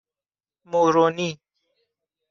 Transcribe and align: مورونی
مورونی 0.71 1.39